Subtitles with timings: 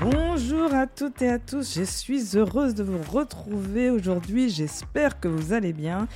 [0.00, 5.28] Bonjour à toutes et à tous, je suis heureuse de vous retrouver aujourd'hui, j'espère que
[5.28, 6.08] vous allez bien.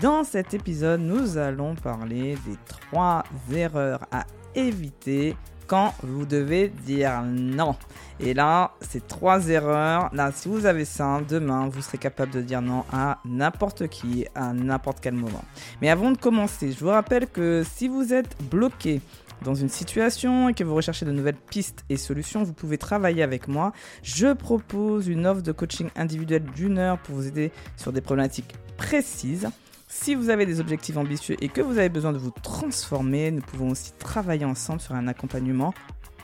[0.00, 5.34] Dans cet épisode, nous allons parler des trois erreurs à éviter
[5.66, 7.74] quand vous devez dire non.
[8.20, 12.42] Et là, ces trois erreurs, là, si vous avez ça, demain, vous serez capable de
[12.42, 15.42] dire non à n'importe qui, à n'importe quel moment.
[15.80, 19.00] Mais avant de commencer, je vous rappelle que si vous êtes bloqué
[19.42, 23.22] dans une situation et que vous recherchez de nouvelles pistes et solutions, vous pouvez travailler
[23.22, 23.72] avec moi.
[24.02, 28.54] Je propose une offre de coaching individuel d'une heure pour vous aider sur des problématiques
[28.76, 29.48] précises.
[29.88, 33.42] Si vous avez des objectifs ambitieux et que vous avez besoin de vous transformer, nous
[33.42, 35.74] pouvons aussi travailler ensemble sur un accompagnement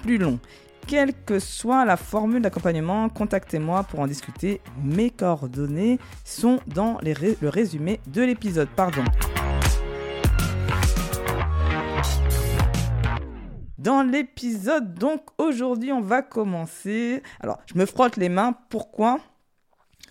[0.03, 0.39] plus long.
[0.87, 4.63] Quelle que soit la formule d'accompagnement, contactez-moi pour en discuter.
[4.83, 8.69] Mes coordonnées sont dans le résumé de l'épisode.
[8.75, 9.05] Pardon.
[13.79, 14.95] Dans l'épisode.
[14.95, 17.23] Donc aujourd'hui, on va commencer.
[17.41, 18.55] Alors, je me frotte les mains.
[18.69, 19.21] Pourquoi?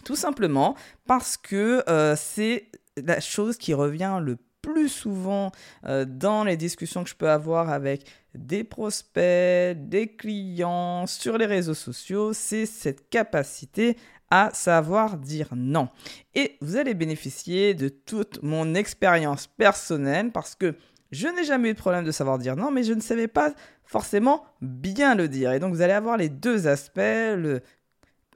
[0.03, 5.51] Tout simplement parce que euh, c'est la chose qui revient le plus souvent
[5.85, 11.45] euh, dans les discussions que je peux avoir avec des prospects, des clients sur les
[11.45, 13.97] réseaux sociaux, c'est cette capacité
[14.29, 15.89] à savoir dire non.
[16.35, 20.75] Et vous allez bénéficier de toute mon expérience personnelle parce que
[21.11, 23.53] je n'ai jamais eu de problème de savoir dire non, mais je ne savais pas
[23.83, 25.53] forcément bien le dire.
[25.53, 27.61] Et donc vous allez avoir les deux aspects, le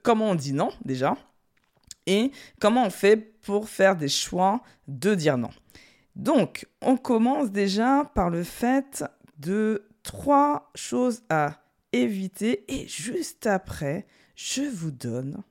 [0.04, 1.18] comment on dit non déjà,
[2.08, 5.52] et comment on fait pour faire des choix de dire non.
[6.16, 9.04] Donc on commence déjà par le fait
[9.40, 11.62] de trois choses à
[11.94, 14.06] éviter et juste après,
[14.36, 15.44] je vous donne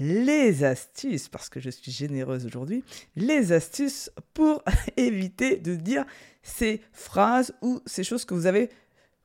[0.00, 2.84] les astuces, parce que je suis généreuse aujourd'hui,
[3.16, 4.62] les astuces pour
[4.96, 6.04] éviter de dire
[6.48, 8.70] ces phrases ou ces choses que vous avez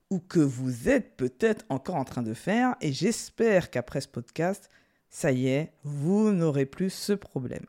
[0.10, 2.76] ou que vous êtes peut-être encore en train de faire.
[2.82, 4.70] Et j'espère qu'après ce podcast,
[5.10, 7.66] ça y est, vous n'aurez plus ce problème.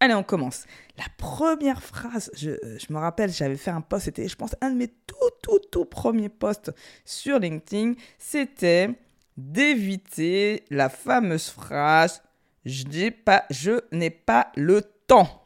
[0.00, 0.64] Allez, on commence.
[0.98, 2.50] La première phrase, je,
[2.90, 5.84] me rappelle, j'avais fait un post, c'était, je pense, un de mes tout, tout, tout
[5.84, 6.72] premiers posts
[7.04, 8.90] sur LinkedIn, c'était
[9.36, 12.20] d'éviter la fameuse phrase
[12.64, 13.80] je n'ai pas, je
[14.24, 15.42] pas le temps.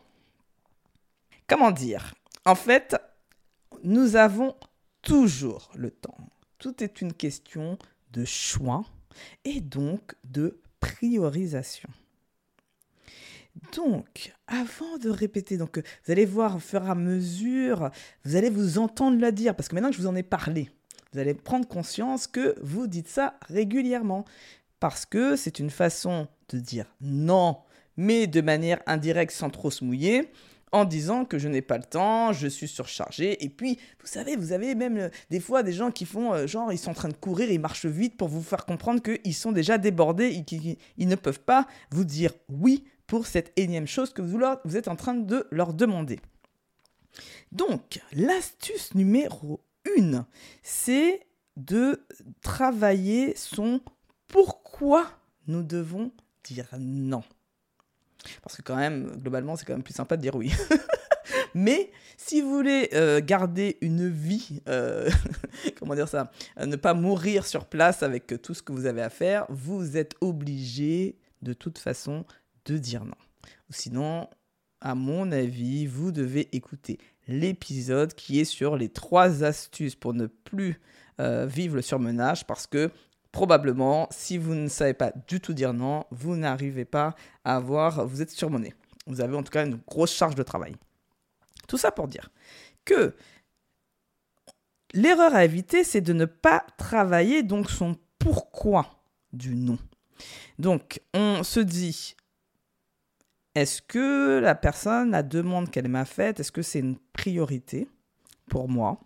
[1.49, 2.15] Comment dire?
[2.49, 2.97] En fait,
[3.85, 4.57] nous avons
[5.03, 6.17] toujours le temps.
[6.57, 7.77] Tout est une question
[8.13, 8.87] de choix
[9.45, 11.91] et donc de priorisation.
[13.77, 17.91] Donc, avant de répéter, donc vous allez voir au fur et à mesure,
[18.25, 20.71] vous allez vous entendre la dire, parce que maintenant que je vous en ai parlé,
[21.13, 24.25] vous allez prendre conscience que vous dites ça régulièrement.
[24.81, 27.59] Parce que c'est une façon de dire non,
[27.99, 30.33] mais de manière indirecte sans trop se mouiller,
[30.73, 33.43] en disant que je n'ai pas le temps, je suis surchargé.
[33.45, 36.47] Et puis, vous savez, vous avez même euh, des fois des gens qui font euh,
[36.47, 39.35] genre, ils sont en train de courir, ils marchent vite pour vous faire comprendre qu'ils
[39.35, 44.13] sont déjà débordés et qu'ils ne peuvent pas vous dire oui pour cette énième chose
[44.13, 46.21] que vous, vous êtes en train de leur demander.
[47.53, 49.61] Donc, l'astuce numéro
[49.97, 50.25] une,
[50.63, 52.07] c'est de
[52.43, 53.81] travailler son
[54.29, 55.07] pourquoi
[55.47, 56.13] nous devons
[56.45, 57.23] dire non.
[58.43, 60.53] Parce que quand même, globalement, c'est quand même plus sympa de dire oui.
[61.55, 65.09] Mais si vous voulez euh, garder une vie, euh,
[65.79, 69.11] comment dire ça, ne pas mourir sur place avec tout ce que vous avez à
[69.11, 72.25] faire, vous êtes obligé de toute façon
[72.65, 73.15] de dire non.
[73.71, 74.29] Sinon,
[74.81, 80.27] à mon avis, vous devez écouter l'épisode qui est sur les trois astuces pour ne
[80.27, 80.81] plus
[81.21, 82.91] euh, vivre le surmenage parce que
[83.39, 88.05] probablement, si vous ne savez pas du tout dire non, vous n'arrivez pas à avoir,
[88.05, 88.75] vous êtes surmené.
[89.07, 90.75] Vous avez en tout cas une grosse charge de travail.
[91.69, 92.33] Tout ça pour dire
[92.85, 93.15] que
[94.93, 99.79] l'erreur à éviter, c'est de ne pas travailler donc son pourquoi du non.
[100.59, 102.17] Donc, on se dit,
[103.55, 107.87] est-ce que la personne, la demande qu'elle m'a faite, est-ce que c'est une priorité
[108.51, 108.99] pour moi?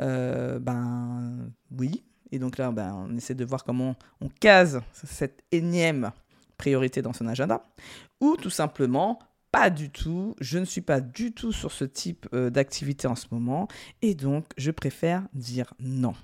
[0.00, 2.02] Euh, Ben oui.
[2.32, 6.10] Et donc là, ben, on essaie de voir comment on case cette énième
[6.56, 7.66] priorité dans son agenda.
[8.20, 9.18] Ou tout simplement,
[9.52, 13.14] pas du tout, je ne suis pas du tout sur ce type euh, d'activité en
[13.14, 13.68] ce moment.
[14.02, 16.14] Et donc, je préfère dire non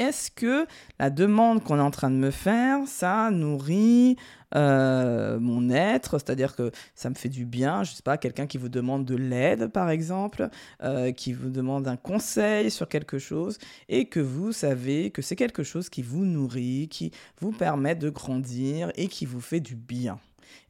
[0.00, 0.66] est-ce que
[0.98, 4.16] la demande qu'on est en train de me faire, ça nourrit
[4.54, 8.46] euh, mon être, c'est-à-dire que ça me fait du bien, je ne sais pas, quelqu'un
[8.46, 10.48] qui vous demande de l'aide par exemple,
[10.82, 13.58] euh, qui vous demande un conseil sur quelque chose,
[13.90, 18.08] et que vous savez que c'est quelque chose qui vous nourrit, qui vous permet de
[18.08, 20.18] grandir et qui vous fait du bien.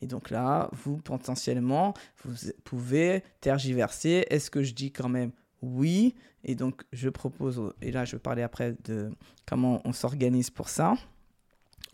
[0.03, 1.95] Et donc là, vous potentiellement,
[2.25, 2.35] vous
[2.65, 4.27] pouvez tergiverser.
[4.29, 5.31] Est-ce que je dis quand même
[5.63, 6.15] oui?
[6.45, 9.11] Et donc je propose, et là je vais parler après de
[9.47, 10.95] comment on s'organise pour ça,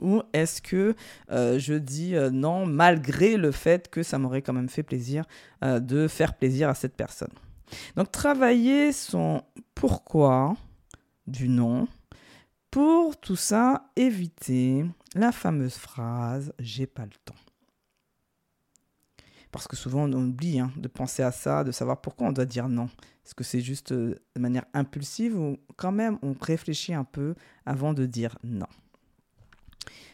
[0.00, 0.94] ou est-ce que
[1.30, 5.24] euh, je dis euh, non malgré le fait que ça m'aurait quand même fait plaisir
[5.64, 7.32] euh, de faire plaisir à cette personne
[7.96, 9.42] Donc travailler son
[9.74, 10.56] pourquoi
[11.26, 11.88] du non
[12.70, 14.84] pour tout ça éviter
[15.14, 17.34] la fameuse phrase j'ai pas le temps.
[19.50, 22.44] Parce que souvent on oublie hein, de penser à ça, de savoir pourquoi on doit
[22.44, 22.90] dire non.
[23.26, 27.34] Est-ce que c'est juste de manière impulsive ou quand même on réfléchit un peu
[27.66, 28.68] avant de dire non?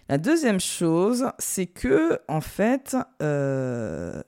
[0.08, 4.22] La deuxième chose, c'est que, en fait, euh,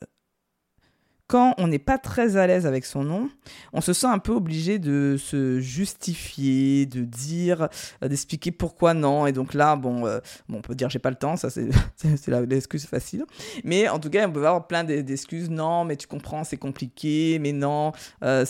[1.26, 3.30] quand on n'est pas très à l'aise avec son nom,
[3.72, 7.68] on se sent un peu obligé de se justifier, de dire,
[8.02, 9.26] euh, d'expliquer pourquoi non.
[9.26, 11.68] Et donc là, bon, euh, bon on peut dire j'ai pas le temps, ça c'est
[12.48, 13.24] l'excuse facile.
[13.64, 15.48] Mais en tout cas, on peut avoir plein d'excuses.
[15.48, 17.38] Non, mais tu comprends, c'est compliqué.
[17.40, 17.92] Mais non,
[18.22, 18.44] euh,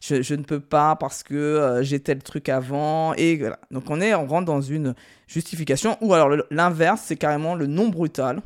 [0.00, 3.14] je, ne peux pas parce que j'ai tel truc avant.
[3.14, 3.60] Et voilà.
[3.70, 4.94] Donc on est, on rentre dans une
[5.28, 5.96] justification.
[6.00, 8.42] Ou alors l'inverse, c'est carrément le non brutal.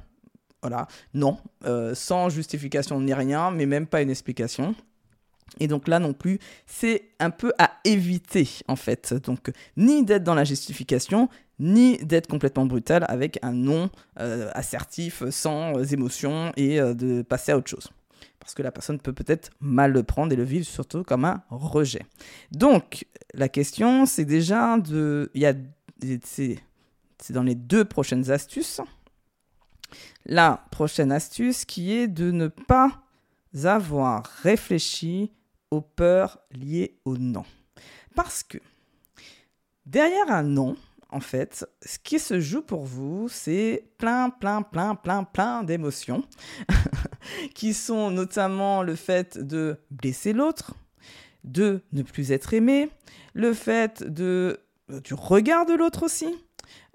[0.68, 4.74] Voilà, non, euh, sans justification ni rien, mais même pas une explication.
[5.60, 9.14] Et donc là non plus, c'est un peu à éviter en fait.
[9.14, 11.28] Donc ni d'être dans la justification,
[11.60, 17.52] ni d'être complètement brutal avec un non euh, assertif, sans émotion et euh, de passer
[17.52, 17.92] à autre chose.
[18.40, 21.44] Parce que la personne peut peut-être mal le prendre et le vivre surtout comme un
[21.48, 22.02] rejet.
[22.50, 25.30] Donc la question c'est déjà de...
[26.02, 28.80] C'est dans les deux prochaines astuces
[30.24, 33.02] la prochaine astuce qui est de ne pas
[33.64, 35.32] avoir réfléchi
[35.70, 37.44] aux peurs liées au non.
[38.14, 38.58] Parce que
[39.84, 40.76] derrière un non,
[41.10, 46.24] en fait, ce qui se joue pour vous, c'est plein, plein, plein, plein, plein d'émotions,
[47.54, 50.74] qui sont notamment le fait de blesser l'autre,
[51.44, 52.90] de ne plus être aimé,
[53.34, 54.60] le fait de,
[55.04, 56.34] du regard de l'autre aussi,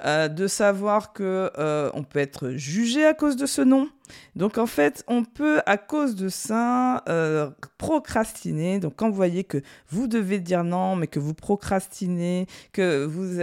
[0.04, 3.88] euh, de savoir que euh, on peut être jugé à cause de ce nom.
[4.36, 8.80] Donc en fait, on peut à cause de ça euh, procrastiner.
[8.80, 13.40] Donc quand vous voyez que vous devez dire non, mais que vous procrastinez, que vous,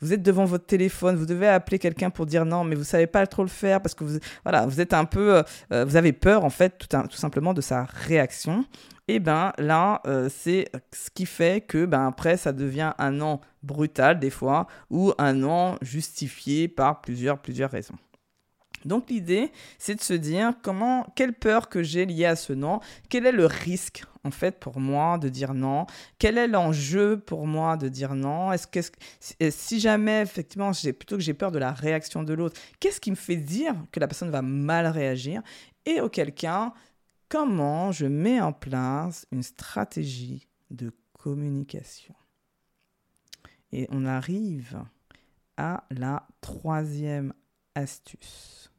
[0.00, 3.06] vous, êtes devant votre téléphone, vous devez appeler quelqu'un pour dire non, mais vous savez
[3.06, 6.44] pas trop le faire parce que vous, voilà, vous êtes un peu, vous avez peur
[6.44, 8.64] en fait tout, tout simplement de sa réaction
[9.12, 13.10] et eh ben là, euh, c'est ce qui fait que ben après ça devient un
[13.10, 17.98] non brutal des fois ou un non justifié par plusieurs plusieurs raisons.
[18.86, 22.80] Donc l'idée, c'est de se dire comment, quelle peur que j'ai liée à ce non,
[23.10, 25.84] quel est le risque en fait pour moi de dire non,
[26.18, 28.80] quel est l'enjeu pour moi de dire non, est-ce que
[29.50, 33.10] si jamais effectivement j'ai plutôt que j'ai peur de la réaction de l'autre, qu'est-ce qui
[33.10, 35.42] me fait dire que la personne va mal réagir
[35.84, 36.72] et auquel cas
[37.32, 42.14] comment je mets en place une stratégie de communication.
[43.72, 44.84] Et on arrive
[45.56, 47.32] à la troisième
[47.74, 48.70] astuce.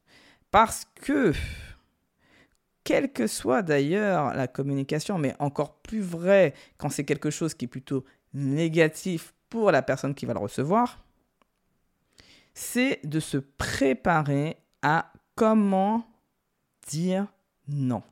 [0.51, 1.33] Parce que,
[2.83, 7.65] quelle que soit d'ailleurs la communication, mais encore plus vrai quand c'est quelque chose qui
[7.65, 8.05] est plutôt
[8.35, 11.03] négatif pour la personne qui va le recevoir,
[12.53, 16.05] c'est de se préparer à comment
[16.87, 17.25] dire
[17.67, 18.03] non.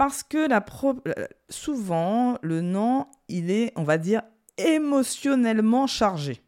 [0.00, 0.64] Parce que la
[1.08, 4.22] euh, souvent, le non, il est, on va dire,
[4.56, 6.42] émotionnellement chargé.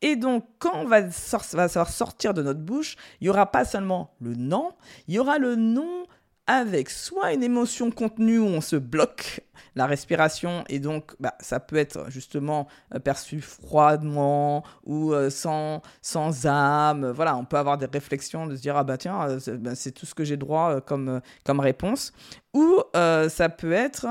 [0.00, 4.14] Et donc, quand on va, va sortir de notre bouche, il n'y aura pas seulement
[4.20, 4.74] le non,
[5.08, 6.06] il y aura le non
[6.46, 9.40] avec soit une émotion contenue où on se bloque
[9.74, 15.82] la respiration et donc bah, ça peut être justement euh, perçu froidement ou euh, sans,
[16.00, 17.10] sans âme.
[17.10, 19.92] Voilà, on peut avoir des réflexions de se dire ah bah tiens, euh, bah, c'est
[19.92, 22.12] tout ce que j'ai droit comme, comme réponse.
[22.54, 24.06] Ou ça peut être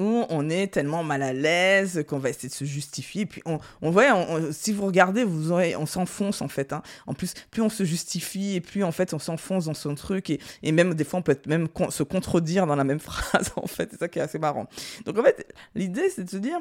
[0.00, 3.26] on est tellement mal à l'aise qu'on va essayer de se justifier.
[3.26, 4.04] Puis on, voit,
[4.52, 6.72] si vous regardez, vous aurez, on s'enfonce en fait.
[6.72, 6.82] Hein.
[7.06, 10.30] En plus, plus on se justifie et plus en fait on s'enfonce dans son truc
[10.30, 13.66] et, et, même des fois on peut même se contredire dans la même phrase en
[13.66, 13.88] fait.
[13.92, 14.66] C'est ça qui est assez marrant.
[15.04, 16.60] Donc en fait, l'idée c'est de se dire,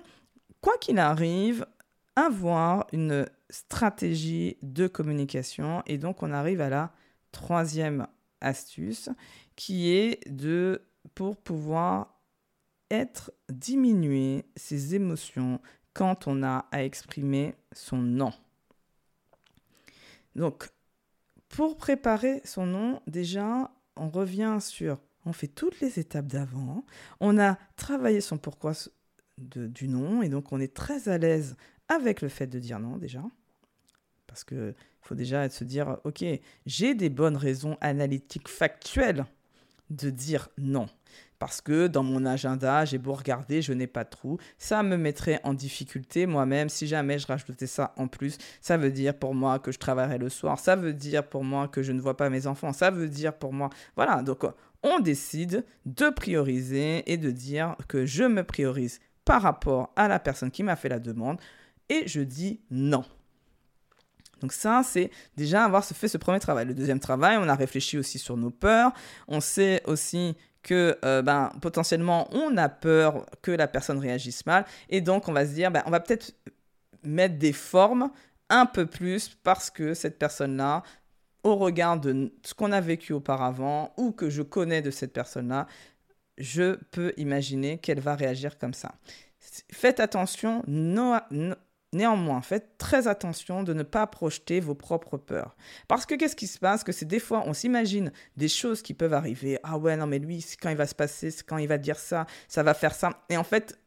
[0.62, 1.66] quoi qu'il arrive,
[2.16, 6.92] avoir une stratégie de communication et donc on arrive à la
[7.32, 8.08] troisième
[8.42, 9.10] astuce
[9.56, 10.82] qui est de
[11.16, 12.19] pour pouvoir
[12.92, 15.60] être diminuer ses émotions
[15.94, 18.34] quand on a à exprimer son non.
[20.36, 20.70] Donc,
[21.50, 26.86] pour préparer son nom, déjà, on revient sur, on fait toutes les étapes d'avant,
[27.20, 28.74] on a travaillé son pourquoi
[29.38, 31.56] du non, et donc on est très à l'aise
[31.88, 33.24] avec le fait de dire non déjà.
[34.28, 36.24] Parce qu'il faut déjà se dire, ok,
[36.66, 39.26] j'ai des bonnes raisons analytiques factuelles
[39.90, 40.88] de dire non.
[41.40, 44.38] Parce que dans mon agenda, j'ai beau regarder, je n'ai pas de trou.
[44.58, 48.38] Ça me mettrait en difficulté moi-même si jamais je rajoutais ça en plus.
[48.62, 50.60] Ça veut dire pour moi que je travaillerai le soir.
[50.60, 52.74] Ça veut dire pour moi que je ne vois pas mes enfants.
[52.74, 53.70] Ça veut dire pour moi...
[53.96, 54.44] Voilà, donc
[54.84, 60.20] on décide de prioriser et de dire que je me priorise par rapport à la
[60.20, 61.40] personne qui m'a fait la demande
[61.88, 63.04] et je dis non.
[64.42, 66.66] Donc ça, c'est déjà avoir fait ce premier travail.
[66.66, 68.92] Le deuxième travail, on a réfléchi aussi sur nos peurs.
[69.28, 74.66] On sait aussi que euh, ben, potentiellement on a peur que la personne réagisse mal
[74.90, 76.34] et donc on va se dire ben, on va peut-être
[77.04, 78.12] mettre des formes
[78.50, 80.84] un peu plus parce que cette personne-là
[81.44, 85.68] au regard de ce qu'on a vécu auparavant ou que je connais de cette personne-là,
[86.38, 88.94] je peux imaginer qu'elle va réagir comme ça.
[89.72, 90.64] Faites attention,
[91.94, 95.56] néanmoins, faites très attention de ne pas projeter vos propres peurs.
[95.88, 96.84] Parce que qu'est-ce qui se passe?
[96.84, 99.60] Que c'est des fois, on s'imagine des choses qui peuvent arriver.
[99.64, 102.26] Ah ouais, non, mais lui, quand il va se passer, quand il va dire ça,
[102.48, 103.24] ça va faire ça.
[103.30, 103.80] Et en fait,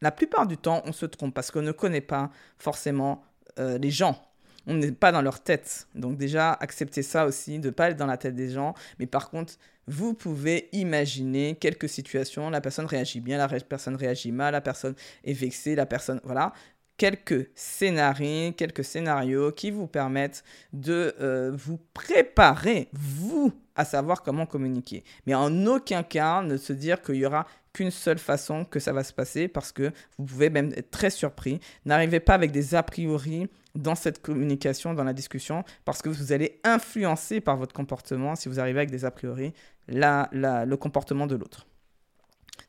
[0.00, 3.24] la plupart du temps, on se trompe parce qu'on ne connaît pas forcément
[3.58, 4.20] euh, les gens
[4.66, 5.88] on n'est pas dans leur tête.
[5.94, 8.74] Donc déjà, acceptez ça aussi, de ne pas être dans la tête des gens.
[8.98, 9.54] Mais par contre,
[9.86, 12.50] vous pouvez imaginer quelques situations.
[12.50, 16.20] La personne réagit bien, la personne réagit mal, la personne est vexée, la personne...
[16.24, 16.52] Voilà.
[16.96, 24.46] Quelques scénarios, quelques scénarios qui vous permettent de euh, vous préparer, vous, à savoir comment
[24.46, 25.02] communiquer.
[25.26, 28.92] Mais en aucun cas ne se dire qu'il y aura qu'une seule façon que ça
[28.92, 31.60] va se passer parce que vous pouvez même être très surpris.
[31.84, 36.32] N'arrivez pas avec des a priori dans cette communication, dans la discussion, parce que vous
[36.32, 39.52] allez influencer par votre comportement, si vous arrivez avec des a priori,
[39.88, 41.66] le comportement de l'autre.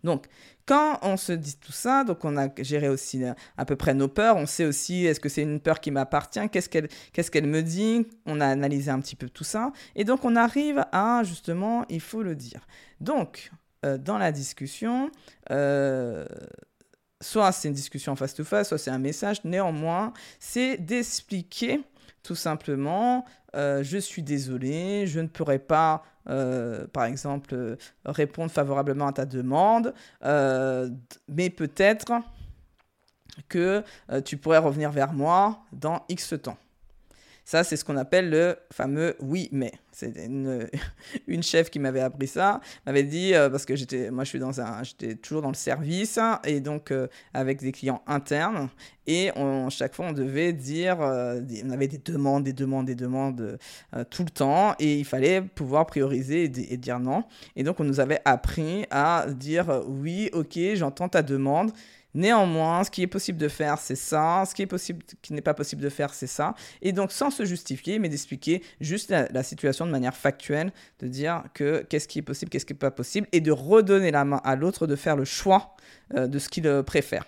[0.05, 0.27] Donc,
[0.65, 3.93] quand on se dit tout ça, donc on a géré aussi euh, à peu près
[3.93, 7.61] nos peurs, on sait aussi est-ce que c'est une peur qui m'appartient, qu'est-ce qu'elle me
[7.61, 11.85] dit, on a analysé un petit peu tout ça, et donc on arrive à justement,
[11.89, 12.65] il faut le dire.
[13.01, 13.51] Donc,
[13.85, 15.11] euh, dans la discussion,
[15.51, 16.25] euh,
[17.21, 19.43] soit c'est une discussion face-to-face, soit c'est un message.
[19.43, 21.81] Néanmoins, c'est d'expliquer
[22.23, 29.13] tout simplement, je suis désolé, je ne pourrai pas, euh, par exemple, répondre favorablement à
[29.13, 30.89] ta demande, euh,
[31.27, 32.13] mais peut-être
[33.49, 33.83] que
[34.23, 36.57] tu pourrais revenir vers moi dans X temps.
[37.45, 39.71] Ça, c'est ce qu'on appelle le fameux oui, mais.
[39.91, 40.13] C'est
[41.27, 44.39] une, chef qui m'avait appris ça, m'avait dit, euh, parce que j'étais, moi je suis
[44.39, 48.67] dans un, j'étais toujours dans le service, et donc euh, avec des clients internes,
[49.07, 52.95] et on, chaque fois on devait dire, euh, on avait des demandes, des demandes, des
[52.95, 53.57] demandes
[54.09, 57.23] tout le temps, et il fallait pouvoir prioriser et, et, dire non.
[57.55, 61.71] Et donc on nous avait appris à dire oui, ok, j'entends ta demande,
[62.15, 64.45] Néanmoins, ce qui est possible de faire, c'est ça.
[64.47, 66.55] Ce qui est possible, qui n'est pas possible de faire, c'est ça.
[66.81, 71.43] Et donc, sans se justifier, mais d'expliquer juste la, situation de manière factuelle, de dire
[71.53, 74.39] que qu'est-ce qui est possible, qu'est-ce qui n'est pas possible, et de redonner la main
[74.45, 75.75] à l'autre de faire le choix
[76.15, 77.25] euh, de ce qu'il euh, préfère.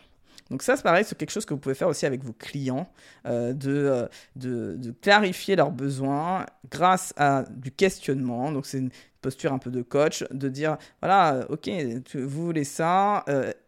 [0.50, 2.90] Donc ça, c'est pareil, c'est quelque chose que vous pouvez faire aussi avec vos clients,
[3.26, 8.54] euh, de, de, clarifier leurs besoins grâce à du questionnement.
[8.54, 8.92] Donc c'est une
[9.22, 11.70] posture un peu de coach, de dire, voilà, ok,
[12.16, 13.26] vous voulez ça,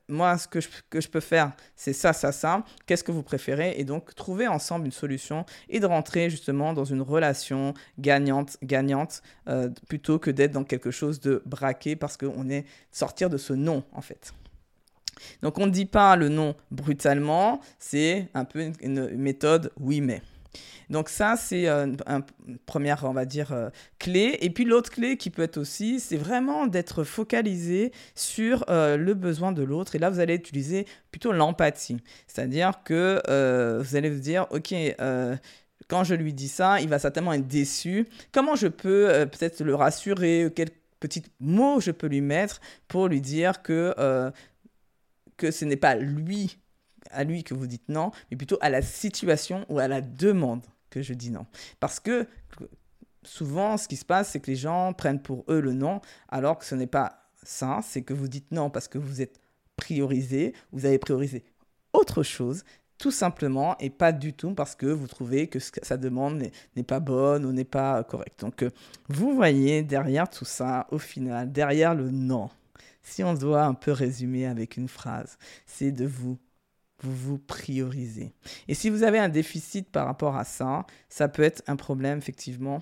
[0.10, 2.64] moi, ce que je, peux faire, c'est ça, ça, ça.
[2.86, 3.76] Qu'est-ce que vous préférez?
[3.78, 9.22] Et donc, trouver ensemble une solution et de rentrer justement dans une relation gagnante, gagnante,
[9.48, 13.54] euh, plutôt que d'être dans quelque chose de braqué parce qu'on est sortir de ce
[13.54, 14.34] non, en fait.
[15.42, 20.22] Donc, on ne dit pas le non brutalement, c'est un peu une méthode oui, mais.
[20.90, 24.38] Donc ça, c'est euh, une première, on va dire, euh, clé.
[24.42, 29.14] Et puis l'autre clé qui peut être aussi, c'est vraiment d'être focalisé sur euh, le
[29.14, 29.96] besoin de l'autre.
[29.96, 31.98] Et là, vous allez utiliser plutôt l'empathie.
[32.28, 33.22] C'est-à-dire que
[33.82, 34.74] vous allez vous dire, OK,
[35.88, 38.08] quand je lui dis ça, il va certainement être déçu.
[38.32, 40.52] Comment je peux peut-être le rassurer?
[40.56, 44.32] Quels petits mots je peux lui mettre pour lui dire que,
[45.38, 46.58] que ce n'est pas lui
[47.12, 50.62] à lui que vous dites non, mais plutôt à la situation ou à la demande
[50.90, 51.46] que je dis non.
[51.80, 52.28] Parce que
[53.24, 56.58] souvent, ce qui se passe, c'est que les gens prennent pour eux le non, alors
[56.58, 59.40] que ce n'est pas ça, c'est que vous dites non parce que vous êtes
[59.76, 61.44] priorisé, vous avez priorisé
[61.94, 62.64] autre chose,
[62.98, 66.44] tout simplement, et pas du tout parce que vous trouvez que sa demande
[66.76, 68.42] n'est pas bonne ou n'est pas correcte.
[68.42, 68.70] Donc, euh,
[69.08, 72.50] vous voyez derrière tout ça, au final, derrière le non,
[73.02, 76.38] si on doit un peu résumer avec une phrase, c'est de vous
[77.02, 78.34] vous vous priorisez.
[78.68, 82.18] Et si vous avez un déficit par rapport à ça, ça peut être un problème
[82.18, 82.82] effectivement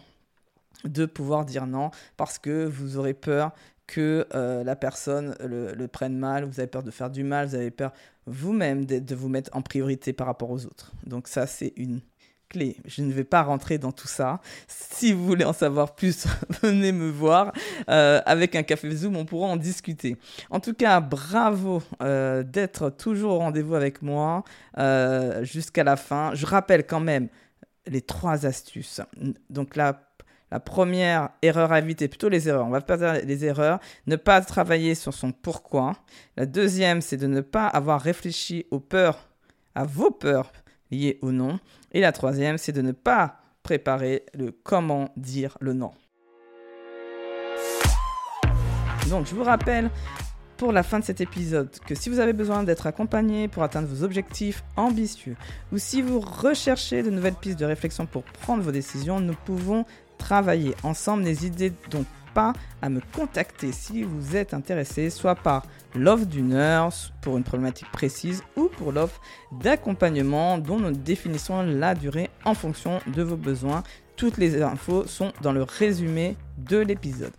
[0.83, 3.51] de pouvoir dire non parce que vous aurez peur
[3.87, 7.55] que euh, la personne le, prenne mal, vous avez peur de faire du mal, vous
[7.55, 7.93] avez peur
[8.25, 10.91] vous-même de, de, vous mettre en priorité par rapport aux autres.
[11.05, 12.01] Donc ça, c'est une
[12.49, 12.77] clés.
[12.85, 14.39] Je ne vais pas rentrer dans tout ça.
[14.67, 16.27] Si vous voulez en savoir plus,
[16.61, 17.53] venez me voir.
[17.89, 20.17] Euh, avec un café Zoom, on pourra en discuter.
[20.49, 24.43] En tout cas, bravo euh, d'être toujours au rendez-vous avec moi
[24.77, 26.33] euh, jusqu'à la fin.
[26.33, 27.27] Je rappelle quand même
[27.85, 29.01] les trois astuces.
[29.49, 30.03] Donc la
[30.49, 34.15] la première erreur à éviter, plutôt les erreurs, on va pas dire les erreurs, ne
[34.15, 35.97] pas travailler sur son pourquoi.
[36.37, 39.27] La deuxième, c'est de ne pas avoir réfléchi aux peurs,
[39.75, 40.53] à vos peurs
[40.91, 41.59] liées au non.
[41.91, 45.91] Et la troisième, c'est de ne pas préparer le comment dire le non.
[49.09, 49.89] Donc, je vous rappelle
[50.57, 53.87] pour la fin de cet épisode que si vous avez besoin d'être accompagné pour atteindre
[53.87, 55.35] vos objectifs ambitieux
[55.71, 59.85] ou si vous recherchez de nouvelles pistes de réflexion pour prendre vos décisions, nous pouvons
[60.17, 61.23] travailler ensemble.
[61.23, 62.05] N'hésitez donc
[62.81, 65.65] à me contacter si vous êtes intéressé, soit par
[65.95, 66.91] l'offre d'une heure
[67.21, 69.19] pour une problématique précise ou pour l'offre
[69.51, 73.83] d'accompagnement dont nous définissons la durée en fonction de vos besoins.
[74.15, 77.33] Toutes les infos sont dans le résumé de l'épisode.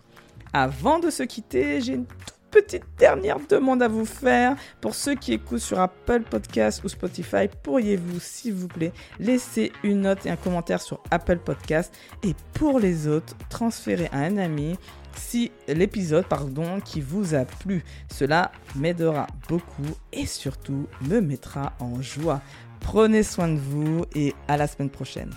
[0.53, 2.05] Avant de se quitter, j'ai une
[2.49, 4.55] petite dernière demande à vous faire.
[4.81, 10.01] Pour ceux qui écoutent sur Apple Podcast ou Spotify, pourriez-vous, s'il vous plaît, laisser une
[10.01, 14.77] note et un commentaire sur Apple Podcast Et pour les autres, transférer à un ami
[15.15, 17.83] si l'épisode pardon qui vous a plu.
[18.11, 22.41] Cela m'aidera beaucoup et surtout me mettra en joie.
[22.79, 25.31] Prenez soin de vous et à la semaine prochaine.